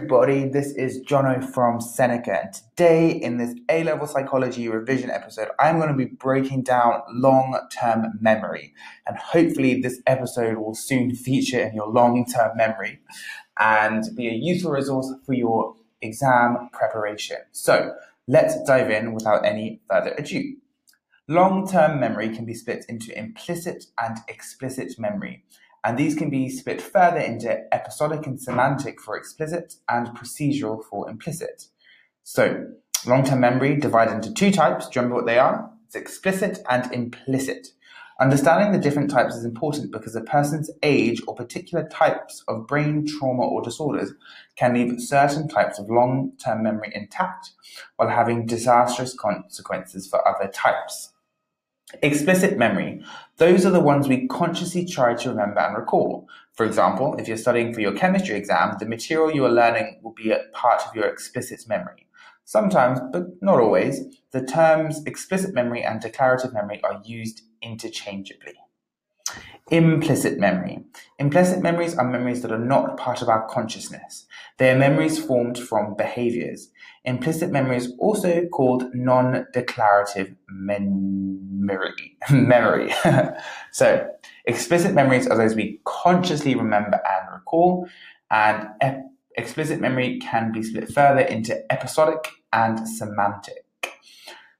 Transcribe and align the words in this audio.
everybody, 0.00 0.48
this 0.48 0.72
is 0.72 1.00
Jono 1.04 1.42
from 1.54 1.80
Seneca, 1.80 2.42
and 2.42 2.52
today 2.52 3.12
in 3.12 3.38
this 3.38 3.54
A 3.68 3.84
level 3.84 4.08
psychology 4.08 4.68
revision 4.68 5.08
episode, 5.08 5.50
I'm 5.60 5.76
going 5.76 5.88
to 5.88 5.94
be 5.94 6.06
breaking 6.06 6.64
down 6.64 7.02
long 7.12 7.56
term 7.70 8.06
memory. 8.20 8.74
And 9.06 9.16
hopefully, 9.16 9.80
this 9.80 10.02
episode 10.04 10.58
will 10.58 10.74
soon 10.74 11.14
feature 11.14 11.60
in 11.60 11.76
your 11.76 11.86
long 11.86 12.26
term 12.26 12.56
memory 12.56 12.98
and 13.56 14.04
be 14.16 14.26
a 14.26 14.32
useful 14.32 14.72
resource 14.72 15.12
for 15.24 15.32
your 15.32 15.76
exam 16.02 16.70
preparation. 16.72 17.38
So, 17.52 17.94
let's 18.26 18.60
dive 18.64 18.90
in 18.90 19.14
without 19.14 19.46
any 19.46 19.80
further 19.88 20.12
ado. 20.18 20.56
Long 21.28 21.68
term 21.68 22.00
memory 22.00 22.34
can 22.34 22.44
be 22.44 22.54
split 22.54 22.84
into 22.88 23.16
implicit 23.16 23.86
and 23.96 24.18
explicit 24.26 24.98
memory 24.98 25.44
and 25.84 25.98
these 25.98 26.14
can 26.14 26.30
be 26.30 26.48
split 26.48 26.80
further 26.80 27.18
into 27.18 27.62
episodic 27.72 28.26
and 28.26 28.40
semantic 28.40 29.00
for 29.00 29.16
explicit 29.16 29.74
and 29.88 30.08
procedural 30.08 30.82
for 30.82 31.08
implicit. 31.10 31.66
So, 32.22 32.66
long 33.06 33.24
term 33.24 33.40
memory 33.40 33.76
divided 33.76 34.14
into 34.14 34.32
two 34.32 34.50
types. 34.50 34.88
Do 34.88 34.98
you 34.98 35.02
remember 35.02 35.16
what 35.16 35.26
they 35.26 35.38
are? 35.38 35.70
It's 35.86 35.94
explicit 35.94 36.60
and 36.70 36.90
implicit. 36.92 37.68
Understanding 38.20 38.70
the 38.70 38.78
different 38.78 39.10
types 39.10 39.34
is 39.34 39.44
important 39.44 39.90
because 39.90 40.14
a 40.14 40.20
person's 40.20 40.70
age 40.84 41.20
or 41.26 41.34
particular 41.34 41.88
types 41.88 42.44
of 42.46 42.66
brain 42.66 43.04
trauma 43.06 43.42
or 43.42 43.60
disorders 43.60 44.12
can 44.54 44.74
leave 44.74 45.00
certain 45.00 45.48
types 45.48 45.80
of 45.80 45.90
long 45.90 46.32
term 46.42 46.62
memory 46.62 46.92
intact 46.94 47.50
while 47.96 48.08
having 48.08 48.46
disastrous 48.46 49.14
consequences 49.14 50.06
for 50.06 50.26
other 50.26 50.48
types. 50.50 51.12
Explicit 52.02 52.56
memory. 52.56 53.04
Those 53.36 53.66
are 53.66 53.70
the 53.70 53.78
ones 53.78 54.08
we 54.08 54.26
consciously 54.26 54.86
try 54.86 55.14
to 55.14 55.28
remember 55.28 55.60
and 55.60 55.76
recall. 55.76 56.26
For 56.54 56.64
example, 56.64 57.14
if 57.18 57.28
you're 57.28 57.36
studying 57.36 57.74
for 57.74 57.80
your 57.80 57.92
chemistry 57.92 58.36
exam, 58.36 58.76
the 58.78 58.86
material 58.86 59.30
you 59.30 59.44
are 59.44 59.52
learning 59.52 60.00
will 60.02 60.14
be 60.14 60.30
a 60.30 60.44
part 60.52 60.82
of 60.86 60.94
your 60.94 61.04
explicit 61.04 61.68
memory. 61.68 62.08
Sometimes, 62.46 63.00
but 63.12 63.24
not 63.42 63.60
always, 63.60 64.00
the 64.32 64.44
terms 64.44 65.02
explicit 65.04 65.54
memory 65.54 65.82
and 65.82 66.00
declarative 66.00 66.52
memory 66.52 66.80
are 66.82 67.02
used 67.04 67.42
interchangeably. 67.62 68.54
Implicit 69.70 70.38
memory. 70.38 70.84
Implicit 71.18 71.62
memories 71.62 71.96
are 71.96 72.04
memories 72.04 72.42
that 72.42 72.52
are 72.52 72.58
not 72.58 72.98
part 72.98 73.22
of 73.22 73.30
our 73.30 73.46
consciousness. 73.48 74.26
They 74.58 74.70
are 74.70 74.78
memories 74.78 75.18
formed 75.18 75.58
from 75.58 75.96
behaviors. 75.96 76.70
Implicit 77.04 77.50
memory 77.50 77.78
is 77.78 77.94
also 77.98 78.46
called 78.48 78.94
non-declarative 78.94 80.34
memory. 80.50 82.18
memory. 82.30 82.92
so, 83.72 84.06
explicit 84.44 84.92
memories 84.92 85.26
are 85.26 85.36
those 85.38 85.54
we 85.54 85.80
consciously 85.84 86.54
remember 86.54 87.00
and 87.10 87.32
recall, 87.32 87.88
and 88.30 88.68
ep- 88.82 89.06
explicit 89.36 89.80
memory 89.80 90.18
can 90.18 90.52
be 90.52 90.62
split 90.62 90.92
further 90.92 91.22
into 91.22 91.60
episodic 91.72 92.28
and 92.52 92.86
semantic. 92.86 93.64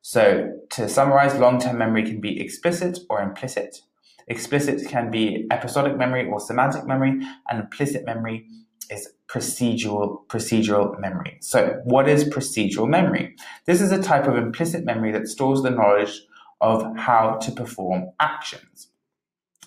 So, 0.00 0.52
to 0.70 0.88
summarize, 0.88 1.34
long-term 1.36 1.76
memory 1.76 2.04
can 2.04 2.20
be 2.20 2.40
explicit 2.40 3.00
or 3.10 3.20
implicit. 3.20 3.82
Explicit 4.28 4.88
can 4.88 5.10
be 5.10 5.46
episodic 5.50 5.96
memory 5.96 6.28
or 6.28 6.40
semantic 6.40 6.86
memory, 6.86 7.20
and 7.48 7.60
implicit 7.60 8.04
memory 8.04 8.46
is 8.90 9.08
procedural 9.28 10.26
procedural 10.26 10.98
memory. 11.00 11.38
So, 11.40 11.80
what 11.84 12.08
is 12.08 12.24
procedural 12.24 12.88
memory? 12.88 13.36
This 13.66 13.80
is 13.80 13.92
a 13.92 14.02
type 14.02 14.26
of 14.26 14.36
implicit 14.36 14.84
memory 14.84 15.12
that 15.12 15.28
stores 15.28 15.62
the 15.62 15.70
knowledge 15.70 16.22
of 16.60 16.96
how 16.96 17.38
to 17.42 17.50
perform 17.50 18.10
actions. 18.20 18.88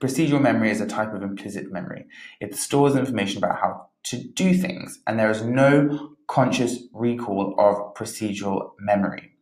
Procedural 0.00 0.42
memory 0.42 0.70
is 0.70 0.80
a 0.80 0.86
type 0.86 1.14
of 1.14 1.22
implicit 1.22 1.72
memory. 1.72 2.06
It 2.40 2.54
stores 2.54 2.96
information 2.96 3.38
about 3.38 3.58
how 3.58 3.88
to 4.04 4.22
do 4.22 4.54
things, 4.54 5.00
and 5.06 5.18
there 5.18 5.30
is 5.30 5.42
no 5.42 6.16
conscious 6.28 6.78
recall 6.92 7.54
of 7.58 7.94
procedural 7.94 8.72
memory. 8.78 9.32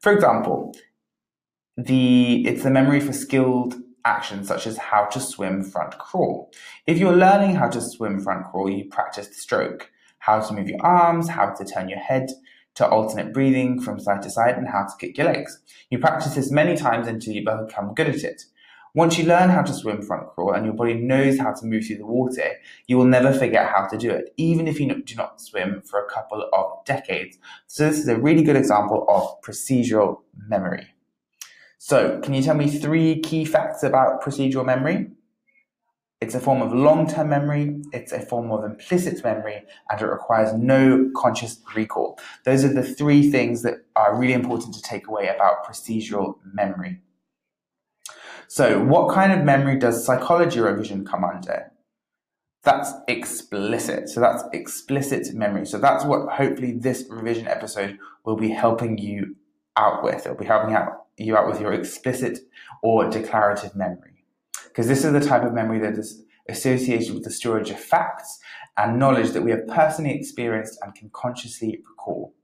For 0.00 0.12
example, 0.12 0.74
the 1.76 2.46
it's 2.46 2.62
the 2.62 2.70
memory 2.70 3.00
for 3.00 3.12
skilled 3.12 3.74
actions 4.04 4.48
such 4.48 4.66
as 4.66 4.76
how 4.76 5.04
to 5.06 5.20
swim 5.20 5.62
front 5.62 5.98
crawl. 5.98 6.50
If 6.86 6.98
you're 6.98 7.16
learning 7.16 7.56
how 7.56 7.68
to 7.68 7.80
swim 7.80 8.20
front 8.20 8.46
crawl, 8.50 8.70
you 8.70 8.84
practice 8.86 9.28
the 9.28 9.34
stroke, 9.34 9.90
how 10.18 10.40
to 10.40 10.54
move 10.54 10.68
your 10.68 10.84
arms, 10.84 11.28
how 11.28 11.50
to 11.50 11.64
turn 11.64 11.88
your 11.88 11.98
head, 11.98 12.30
to 12.76 12.88
alternate 12.88 13.34
breathing 13.34 13.80
from 13.80 14.00
side 14.00 14.22
to 14.22 14.30
side, 14.30 14.56
and 14.56 14.68
how 14.68 14.84
to 14.84 14.92
kick 14.98 15.18
your 15.18 15.26
legs. 15.26 15.60
You 15.90 15.98
practice 15.98 16.34
this 16.34 16.50
many 16.50 16.76
times 16.76 17.08
until 17.08 17.34
you 17.34 17.44
become 17.44 17.94
good 17.94 18.08
at 18.08 18.24
it. 18.24 18.44
Once 18.92 19.16
you 19.16 19.24
learn 19.24 19.50
how 19.50 19.62
to 19.62 19.72
swim 19.72 20.02
front 20.02 20.26
crawl 20.30 20.52
and 20.52 20.64
your 20.64 20.74
body 20.74 20.94
knows 20.94 21.38
how 21.38 21.52
to 21.52 21.64
move 21.64 21.86
through 21.86 21.96
the 21.96 22.06
water, 22.06 22.50
you 22.88 22.96
will 22.96 23.04
never 23.04 23.32
forget 23.32 23.68
how 23.68 23.86
to 23.86 23.96
do 23.96 24.10
it, 24.10 24.34
even 24.36 24.66
if 24.66 24.80
you 24.80 24.92
do 25.02 25.14
not 25.14 25.40
swim 25.40 25.80
for 25.84 26.04
a 26.04 26.08
couple 26.10 26.48
of 26.52 26.84
decades. 26.84 27.38
So 27.68 27.88
this 27.88 28.00
is 28.00 28.08
a 28.08 28.18
really 28.18 28.42
good 28.42 28.56
example 28.56 29.06
of 29.08 29.40
procedural 29.42 30.22
memory. 30.48 30.88
So, 31.82 32.20
can 32.20 32.34
you 32.34 32.42
tell 32.42 32.54
me 32.54 32.68
three 32.68 33.20
key 33.20 33.46
facts 33.46 33.82
about 33.82 34.22
procedural 34.22 34.66
memory? 34.66 35.06
It's 36.20 36.34
a 36.34 36.38
form 36.38 36.60
of 36.60 36.74
long 36.74 37.08
term 37.08 37.30
memory, 37.30 37.80
it's 37.94 38.12
a 38.12 38.20
form 38.20 38.52
of 38.52 38.64
implicit 38.64 39.24
memory, 39.24 39.62
and 39.88 39.98
it 39.98 40.04
requires 40.04 40.52
no 40.52 41.10
conscious 41.16 41.58
recall. 41.74 42.18
Those 42.44 42.64
are 42.66 42.72
the 42.74 42.82
three 42.82 43.30
things 43.30 43.62
that 43.62 43.76
are 43.96 44.14
really 44.14 44.34
important 44.34 44.74
to 44.74 44.82
take 44.82 45.08
away 45.08 45.28
about 45.28 45.64
procedural 45.64 46.34
memory. 46.52 47.00
So, 48.46 48.84
what 48.84 49.14
kind 49.14 49.32
of 49.32 49.42
memory 49.42 49.78
does 49.78 50.04
psychology 50.04 50.60
revision 50.60 51.06
come 51.06 51.24
under? 51.24 51.72
That's 52.62 52.92
explicit. 53.08 54.10
So, 54.10 54.20
that's 54.20 54.44
explicit 54.52 55.32
memory. 55.32 55.64
So, 55.64 55.78
that's 55.78 56.04
what 56.04 56.28
hopefully 56.28 56.72
this 56.72 57.06
revision 57.08 57.48
episode 57.48 57.98
will 58.26 58.36
be 58.36 58.50
helping 58.50 58.98
you 58.98 59.36
out 59.78 60.04
with. 60.04 60.26
It'll 60.26 60.36
be 60.36 60.44
helping 60.44 60.72
you 60.72 60.76
out 60.76 60.99
you 61.20 61.36
out 61.36 61.48
with 61.48 61.60
your 61.60 61.72
explicit 61.72 62.38
or 62.82 63.08
declarative 63.08 63.74
memory. 63.76 64.24
Because 64.68 64.86
this 64.86 65.04
is 65.04 65.12
the 65.12 65.20
type 65.20 65.42
of 65.42 65.52
memory 65.52 65.78
that 65.80 65.98
is 65.98 66.22
associated 66.48 67.14
with 67.14 67.24
the 67.24 67.30
storage 67.30 67.70
of 67.70 67.78
facts 67.78 68.38
and 68.76 68.98
knowledge 68.98 69.30
that 69.30 69.42
we 69.42 69.50
have 69.50 69.66
personally 69.66 70.14
experienced 70.14 70.78
and 70.82 70.94
can 70.94 71.10
consciously 71.12 71.82
recall. 71.88 72.34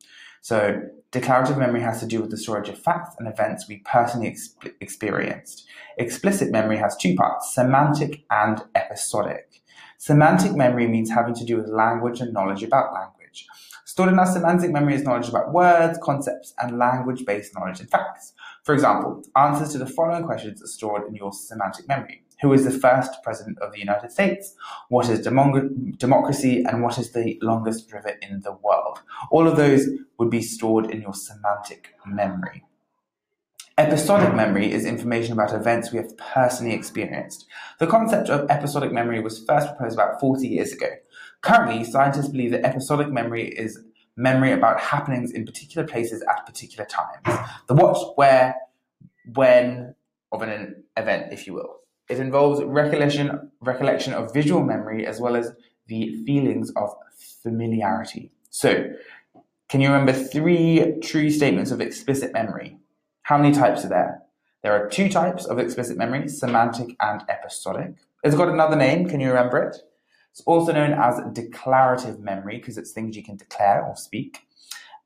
So, 0.43 0.83
declarative 1.11 1.59
memory 1.59 1.81
has 1.81 2.01
to 2.01 2.07
do 2.07 2.21
with 2.21 2.31
the 2.31 2.37
storage 2.37 2.69
of 2.69 2.79
facts 2.79 3.17
and 3.19 3.27
events 3.27 3.67
we 3.69 3.79
personally 3.79 4.29
ex- 4.29 4.55
experienced. 4.81 5.67
Explicit 5.99 6.53
memory 6.53 6.77
has 6.77 6.97
two 6.97 7.17
parts 7.17 7.53
semantic 7.55 8.25
and 8.31 8.63
episodic. 8.75 9.63
Semantic 9.99 10.55
memory 10.55 10.87
means 10.87 11.11
having 11.11 11.35
to 11.35 11.45
do 11.45 11.57
with 11.57 11.69
language 11.69 12.21
and 12.21 12.33
knowledge 12.33 12.63
about 12.63 12.93
language. 12.93 13.47
Stored 13.97 14.13
in 14.13 14.19
our 14.19 14.27
semantic 14.27 14.71
memory 14.73 14.95
is 14.95 15.05
knowledge 15.05 15.31
about 15.31 15.55
words, 15.55 15.99
concepts, 16.03 16.53
and 16.59 16.79
language 16.79 17.25
based 17.25 17.55
knowledge 17.55 17.81
and 17.81 17.89
facts. 17.89 18.35
For 18.63 18.75
example, 18.75 19.23
answers 19.35 19.73
to 19.73 19.79
the 19.79 19.87
following 19.87 20.27
questions 20.27 20.63
are 20.63 20.67
stored 20.67 21.09
in 21.09 21.15
your 21.15 21.33
semantic 21.33 21.89
memory. 21.89 22.23
Who 22.43 22.53
is 22.53 22.65
the 22.65 22.71
first 22.71 23.23
president 23.23 23.59
of 23.61 23.73
the 23.73 23.79
United 23.79 24.13
States? 24.13 24.55
What 24.91 25.09
is 25.09 25.21
democracy? 25.21 26.63
And 26.63 26.83
what 26.83 26.99
is 26.99 27.13
the 27.13 27.39
longest 27.41 27.91
river 27.91 28.19
in 28.21 28.43
the 28.43 28.53
world? 28.53 29.01
All 29.31 29.49
of 29.49 29.57
those 29.57 29.89
would 30.19 30.29
be 30.29 30.43
stored 30.43 30.91
in 30.91 31.01
your 31.01 31.15
semantic 31.15 31.95
memory. 32.05 32.65
Episodic 33.79 34.35
memory 34.35 34.73
is 34.73 34.85
information 34.85 35.33
about 35.33 35.55
events 35.55 35.91
we 35.91 35.99
have 35.99 36.17
personally 36.19 36.75
experienced. 36.75 37.47
The 37.79 37.87
concept 37.87 38.29
of 38.29 38.51
episodic 38.51 38.93
memory 38.93 39.21
was 39.21 39.43
first 39.43 39.69
proposed 39.69 39.95
about 39.95 40.21
40 40.21 40.49
years 40.49 40.73
ago. 40.73 40.89
Currently, 41.43 41.85
scientists 41.85 42.29
believe 42.29 42.53
that 42.53 42.65
episodic 42.65 43.09
memory 43.11 43.49
is 43.49 43.79
memory 44.17 44.53
about 44.53 44.81
happenings 44.81 45.31
in 45.33 45.45
particular 45.45 45.87
places 45.87 46.23
at 46.23 46.47
particular 46.47 46.87
times. 46.87 47.41
The 47.67 47.75
what, 47.75 48.17
where, 48.17 48.57
when 49.35 49.95
of 50.33 50.43
an 50.43 50.85
event, 50.97 51.33
if 51.33 51.47
you 51.47 51.55
will. 51.55 51.81
It 52.09 52.19
involves 52.19 52.63
recollection, 52.63 53.51
recollection 53.61 54.13
of 54.13 54.33
visual 54.33 54.63
memory 54.63 55.07
as 55.07 55.21
well 55.21 55.37
as 55.37 55.53
the 55.89 56.25
feelings 56.25 56.71
of 56.77 56.95
familiarity. 57.43 58.31
So, 58.51 58.91
can 59.69 59.81
you 59.81 59.89
remember 59.89 60.13
three 60.13 60.99
true 61.03 61.31
statements 61.31 61.71
of 61.71 61.81
explicit 61.81 62.33
memory? 62.33 62.79
How 63.23 63.37
many 63.37 63.53
types 63.53 63.85
are 63.85 63.89
there? 63.89 64.23
There 64.63 64.73
are 64.73 64.89
two 64.89 65.09
types 65.09 65.45
of 65.45 65.59
explicit 65.59 65.97
memory, 65.97 66.29
semantic 66.29 66.97
and 67.01 67.23
episodic. 67.29 67.95
It's 68.23 68.37
got 68.37 68.49
another 68.49 68.77
name, 68.77 69.09
can 69.09 69.21
you 69.21 69.29
remember 69.29 69.59
it? 69.59 69.77
It's 70.37 70.43
also 70.45 70.71
known 70.71 70.93
as 70.93 71.19
declarative 71.33 72.21
memory 72.21 72.59
because 72.59 72.77
it's 72.77 72.93
things 72.93 73.17
you 73.17 73.23
can 73.23 73.37
declare 73.37 73.83
or 73.87 73.97
speak. 73.97 74.41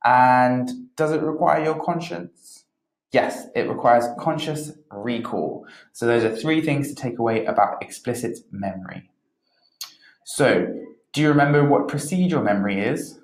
And 0.05 0.69
does 0.97 1.13
it 1.13 1.23
require 1.23 1.63
your 1.63 1.81
conscience? 1.81 2.65
Yes, 3.13 3.47
it 3.55 3.69
requires 3.69 4.07
conscious 4.19 4.73
recall. 4.91 5.67
So 5.93 6.07
those 6.07 6.25
are 6.25 6.35
three 6.35 6.61
things 6.61 6.89
to 6.89 6.97
take 6.97 7.21
away 7.21 7.45
about 7.45 7.81
explicit 7.81 8.41
memory. 8.51 9.09
So, 10.25 10.67
do 11.13 11.21
you 11.21 11.29
remember 11.29 11.65
what 11.65 11.87
procedural 11.87 12.43
memory 12.43 12.81
is? 12.81 13.21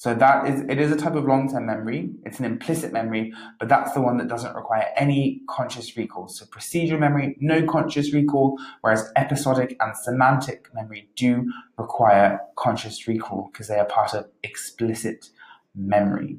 So 0.00 0.14
that 0.14 0.48
is 0.48 0.62
it 0.62 0.78
is 0.78 0.90
a 0.90 0.96
type 0.96 1.14
of 1.14 1.26
long-term 1.26 1.66
memory. 1.66 2.08
It's 2.24 2.38
an 2.38 2.46
implicit 2.46 2.90
memory, 2.90 3.34
but 3.58 3.68
that's 3.68 3.92
the 3.92 4.00
one 4.00 4.16
that 4.16 4.28
doesn't 4.28 4.54
require 4.54 4.86
any 4.96 5.42
conscious 5.46 5.94
recall. 5.94 6.26
So 6.26 6.46
procedural 6.46 6.98
memory, 6.98 7.36
no 7.38 7.66
conscious 7.66 8.14
recall, 8.14 8.56
whereas 8.80 9.12
episodic 9.16 9.76
and 9.78 9.94
semantic 9.94 10.70
memory 10.72 11.10
do 11.16 11.52
require 11.76 12.40
conscious 12.56 13.06
recall 13.06 13.50
because 13.52 13.68
they 13.68 13.78
are 13.78 13.84
part 13.84 14.14
of 14.14 14.24
explicit 14.42 15.28
memory. 15.74 16.38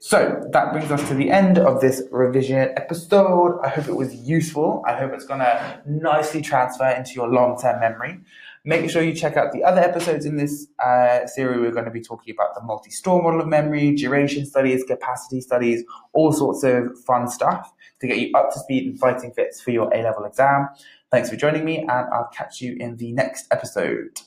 So 0.00 0.42
that 0.52 0.72
brings 0.72 0.90
us 0.90 1.06
to 1.08 1.14
the 1.14 1.30
end 1.30 1.58
of 1.58 1.82
this 1.82 2.02
revision 2.10 2.72
episode. 2.74 3.60
I 3.62 3.68
hope 3.68 3.88
it 3.88 3.96
was 3.96 4.14
useful. 4.14 4.82
I 4.86 4.94
hope 4.94 5.12
it's 5.12 5.26
going 5.26 5.40
to 5.40 5.82
nicely 5.84 6.40
transfer 6.40 6.88
into 6.88 7.12
your 7.12 7.28
long 7.28 7.60
term 7.60 7.80
memory. 7.80 8.20
Make 8.68 8.90
sure 8.90 9.02
you 9.02 9.14
check 9.14 9.38
out 9.38 9.52
the 9.52 9.64
other 9.64 9.80
episodes 9.80 10.26
in 10.26 10.36
this 10.36 10.66
uh, 10.84 11.26
series. 11.26 11.58
We're 11.58 11.72
going 11.72 11.86
to 11.86 11.90
be 11.90 12.02
talking 12.02 12.34
about 12.34 12.54
the 12.54 12.60
multi 12.60 12.90
store 12.90 13.22
model 13.22 13.40
of 13.40 13.48
memory, 13.48 13.94
duration 13.94 14.44
studies, 14.44 14.84
capacity 14.84 15.40
studies, 15.40 15.84
all 16.12 16.32
sorts 16.32 16.64
of 16.64 17.02
fun 17.06 17.28
stuff 17.28 17.72
to 18.02 18.06
get 18.06 18.18
you 18.18 18.30
up 18.36 18.52
to 18.52 18.58
speed 18.58 18.84
and 18.84 19.00
fighting 19.00 19.32
fits 19.32 19.58
for 19.58 19.70
your 19.70 19.90
A 19.94 20.02
level 20.02 20.26
exam. 20.26 20.68
Thanks 21.10 21.30
for 21.30 21.36
joining 21.36 21.64
me, 21.64 21.78
and 21.78 22.12
I'll 22.12 22.28
catch 22.30 22.60
you 22.60 22.76
in 22.78 22.98
the 22.98 23.10
next 23.12 23.46
episode. 23.50 24.20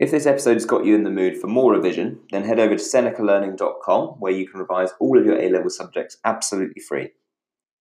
If 0.00 0.10
this 0.10 0.24
episode 0.24 0.54
has 0.54 0.64
got 0.64 0.86
you 0.86 0.94
in 0.94 1.04
the 1.04 1.10
mood 1.10 1.36
for 1.36 1.46
more 1.46 1.72
revision, 1.72 2.18
then 2.30 2.44
head 2.44 2.58
over 2.58 2.76
to 2.76 2.82
senecalearning.com 2.82 4.08
where 4.20 4.32
you 4.32 4.48
can 4.48 4.58
revise 4.58 4.88
all 5.00 5.18
of 5.18 5.26
your 5.26 5.38
A 5.38 5.50
level 5.50 5.68
subjects 5.68 6.16
absolutely 6.24 6.80
free. 6.80 7.10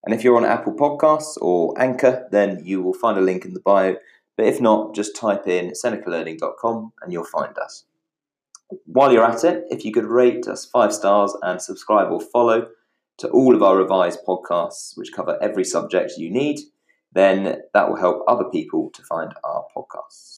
And 0.05 0.13
if 0.13 0.23
you're 0.23 0.37
on 0.37 0.45
Apple 0.45 0.73
Podcasts 0.73 1.37
or 1.41 1.73
Anchor, 1.81 2.27
then 2.31 2.61
you 2.63 2.81
will 2.81 2.93
find 2.93 3.17
a 3.17 3.21
link 3.21 3.43
in 3.43 3.53
the 3.53 3.59
bio. 3.61 3.95
But 4.37 4.47
if 4.47 4.59
not, 4.59 4.95
just 4.95 5.15
type 5.15 5.47
in 5.47 5.71
senecalearning.com 5.71 6.93
and 7.01 7.13
you'll 7.13 7.23
find 7.23 7.57
us. 7.57 7.85
While 8.85 9.13
you're 9.13 9.23
at 9.23 9.43
it, 9.43 9.65
if 9.69 9.85
you 9.85 9.91
could 9.91 10.05
rate 10.05 10.47
us 10.47 10.65
five 10.65 10.93
stars 10.93 11.33
and 11.41 11.61
subscribe 11.61 12.11
or 12.11 12.19
follow 12.19 12.67
to 13.17 13.29
all 13.29 13.55
of 13.55 13.63
our 13.63 13.77
revised 13.77 14.19
podcasts, 14.27 14.97
which 14.97 15.13
cover 15.13 15.37
every 15.41 15.63
subject 15.63 16.13
you 16.17 16.29
need, 16.29 16.59
then 17.13 17.61
that 17.73 17.87
will 17.87 17.95
help 17.95 18.23
other 18.27 18.45
people 18.45 18.89
to 18.93 19.01
find 19.03 19.33
our 19.43 19.65
podcasts. 19.75 20.33